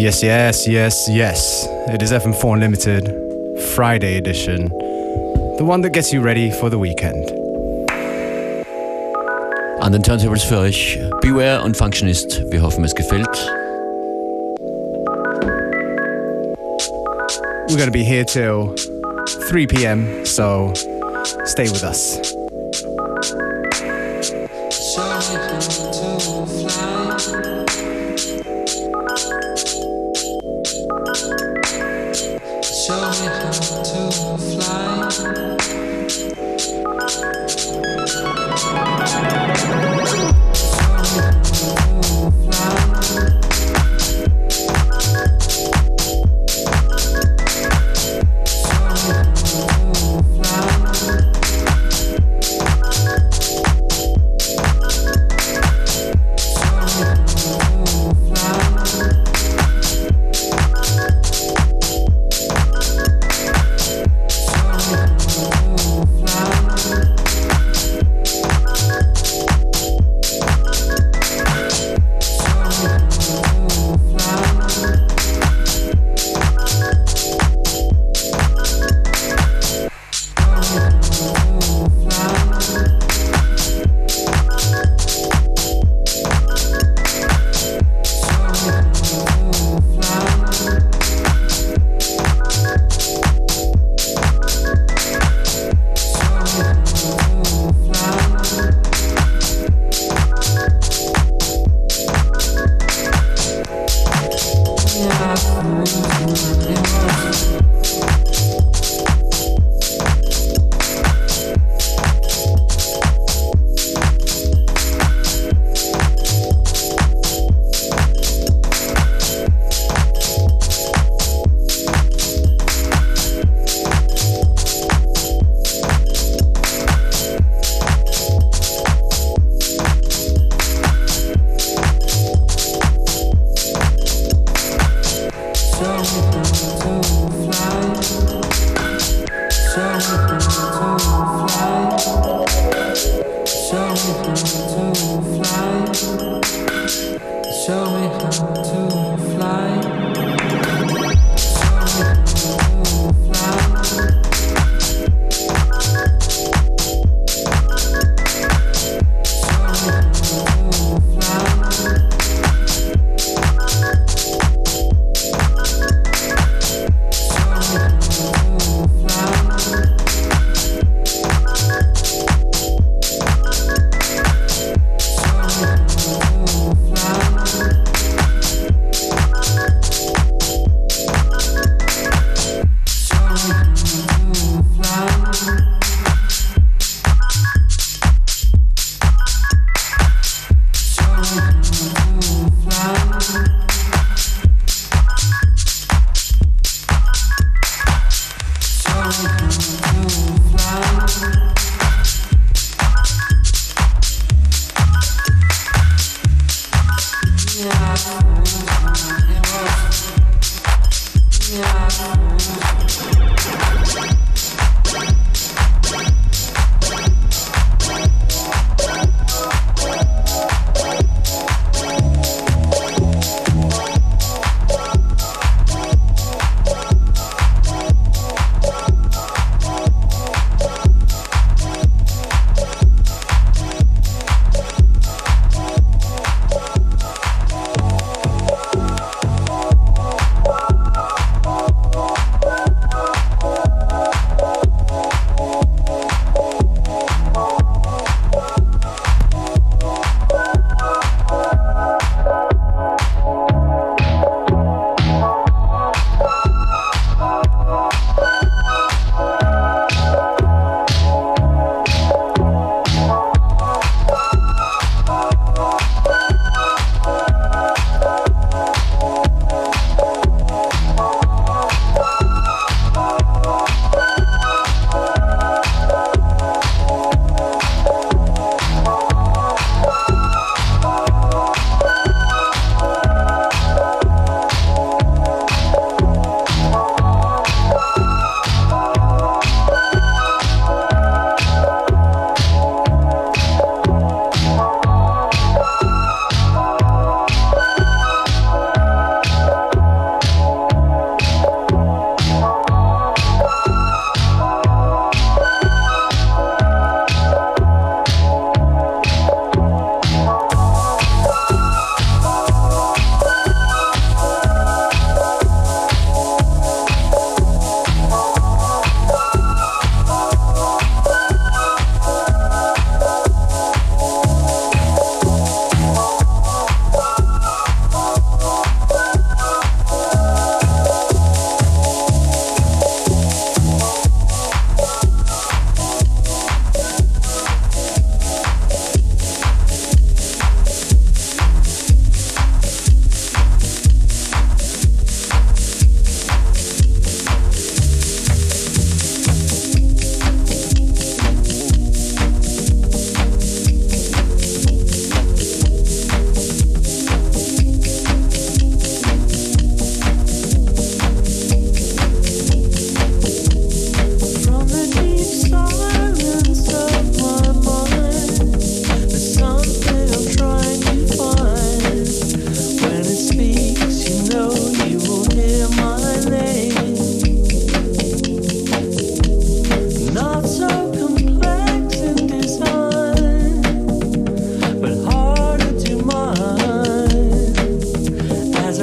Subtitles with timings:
[0.00, 1.68] Yes, yes, yes, yes.
[1.88, 3.04] It is FM4 Unlimited,
[3.74, 4.70] Friday edition.
[5.58, 7.30] The one that gets you ready for the weekend.
[9.82, 12.50] An den Turntables für euch Beware und Functionist.
[12.50, 13.28] Wir hoffen, es gefällt.
[17.68, 18.74] We're going to be here till
[19.50, 20.72] 3 p.m., so
[21.44, 22.39] stay with us.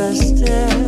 [0.08, 0.87] understand.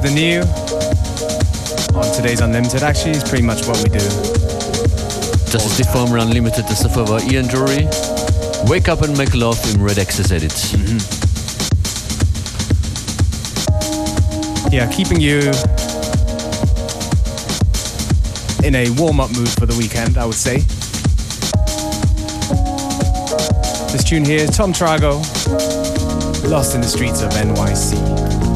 [0.00, 0.40] to the new
[1.98, 2.82] on today's Unlimited.
[2.82, 3.98] Actually, it's pretty much what we do.
[5.50, 6.64] Das ist die Formel Unlimited.
[6.66, 7.88] the davor war Ian Dury.
[8.68, 10.52] Wake Up and Make Love in Red Access Edit.
[10.72, 11.00] Mm -hmm.
[14.72, 15.52] Yeah, keeping you
[18.62, 20.64] in a warm-up mood for the weekend, I would say.
[23.92, 25.20] This tune here is Tom Trago,
[26.48, 28.49] Lost in the Streets of NYC.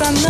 [0.00, 0.29] пацана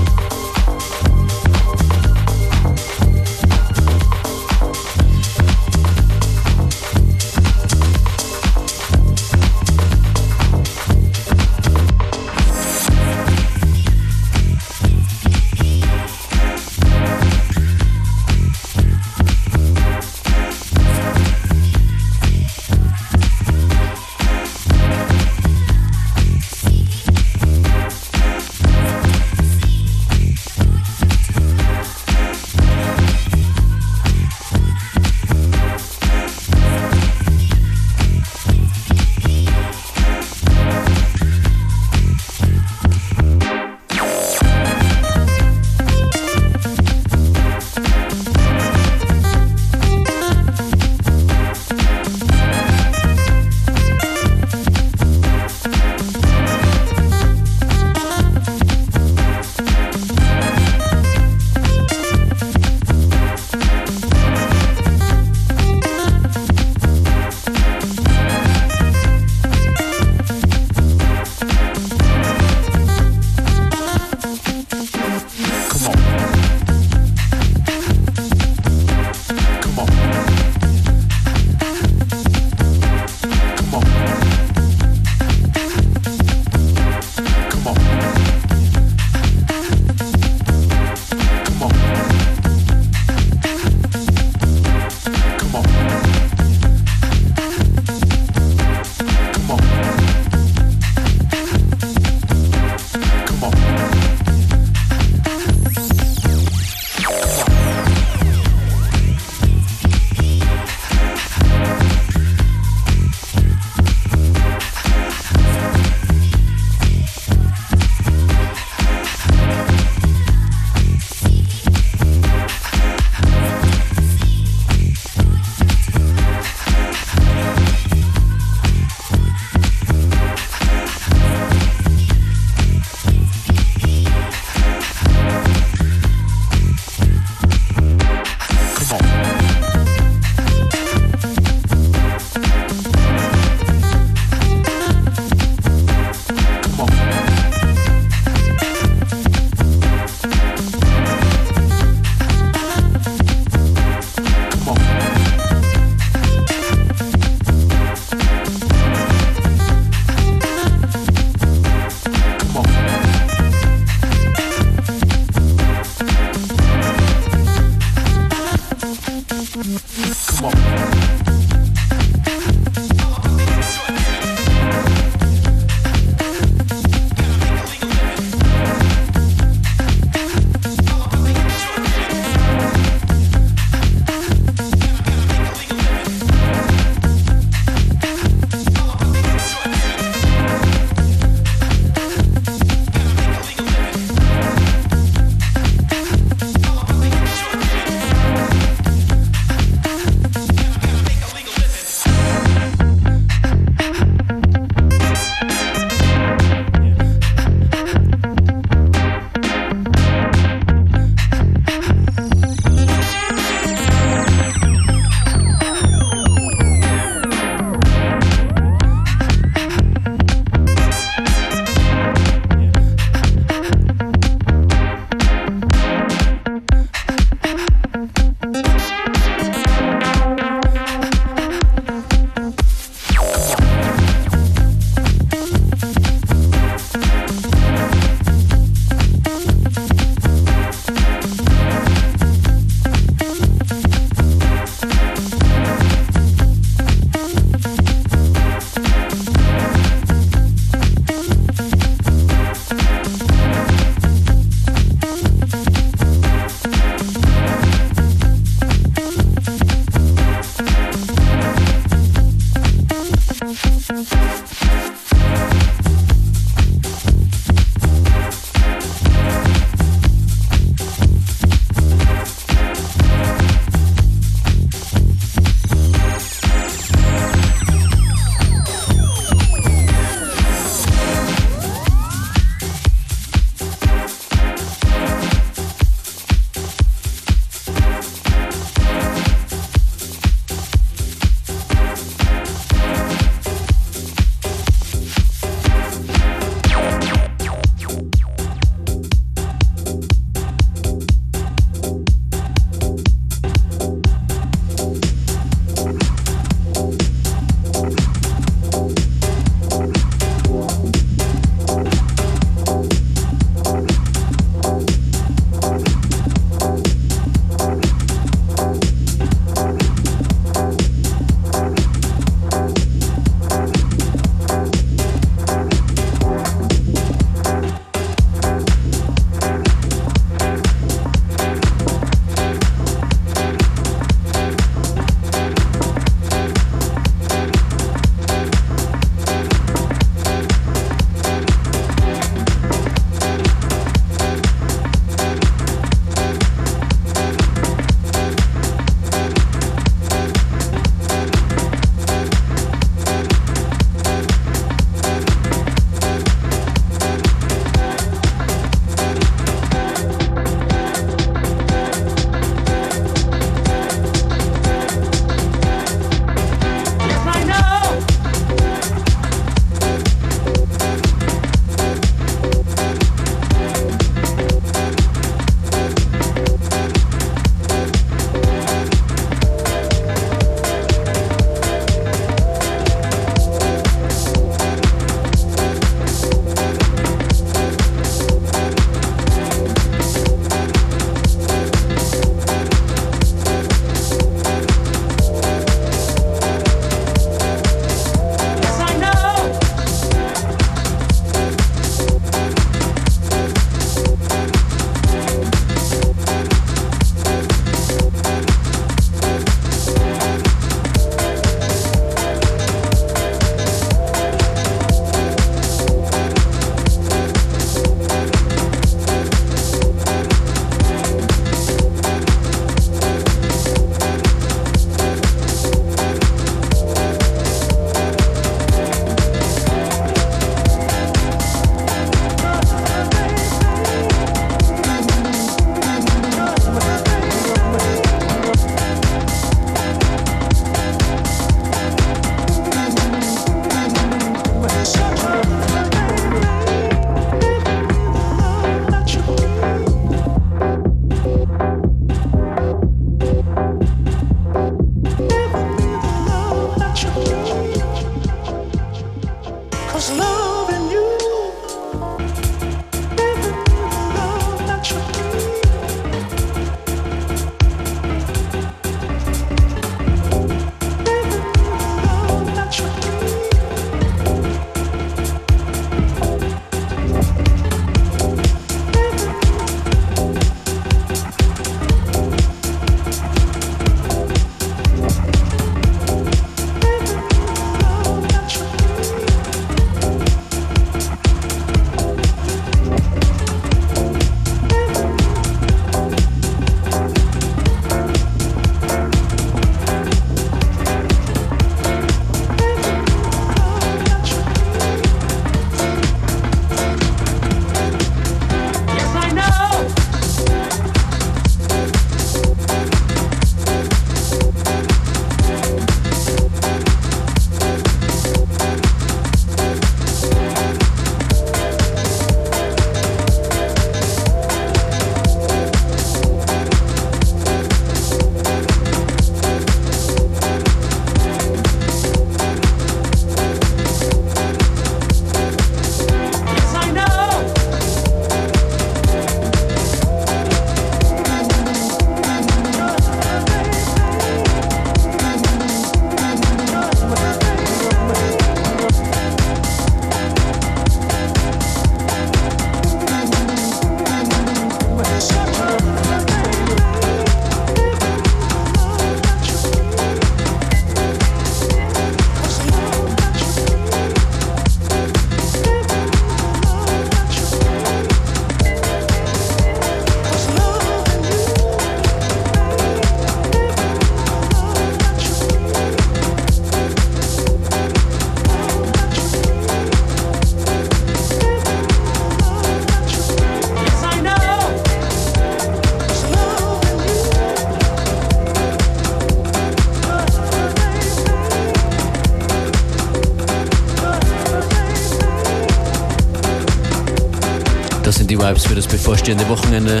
[599.04, 600.00] bevorstehende Wochenende.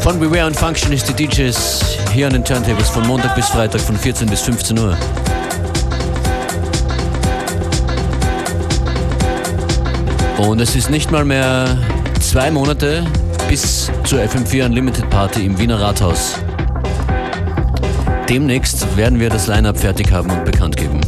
[0.00, 3.80] Von Beware und Function ist die DJs hier an den Turntables von Montag bis Freitag
[3.80, 4.96] von 14 bis 15 Uhr.
[10.38, 11.78] Und es ist nicht mal mehr
[12.18, 13.06] zwei Monate
[13.48, 16.34] bis zur FM4 Unlimited Party im Wiener Rathaus.
[18.28, 21.00] Demnächst werden wir das Line-Up fertig haben und bekannt geben.